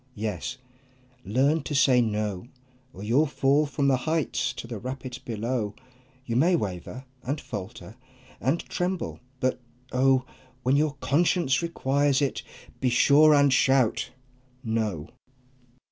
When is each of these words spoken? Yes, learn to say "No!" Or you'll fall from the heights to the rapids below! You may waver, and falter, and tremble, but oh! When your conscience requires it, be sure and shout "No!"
Yes, 0.15 0.57
learn 1.23 1.61
to 1.61 1.75
say 1.75 2.01
"No!" 2.01 2.47
Or 2.91 3.03
you'll 3.03 3.27
fall 3.27 3.67
from 3.67 3.87
the 3.87 3.97
heights 4.09 4.51
to 4.53 4.65
the 4.65 4.79
rapids 4.79 5.19
below! 5.19 5.75
You 6.25 6.35
may 6.35 6.55
waver, 6.55 7.05
and 7.21 7.39
falter, 7.39 7.97
and 8.39 8.59
tremble, 8.61 9.19
but 9.39 9.61
oh! 9.91 10.25
When 10.63 10.75
your 10.75 10.95
conscience 11.01 11.61
requires 11.61 12.19
it, 12.19 12.41
be 12.79 12.89
sure 12.89 13.35
and 13.35 13.53
shout 13.53 14.09
"No!" 14.63 15.09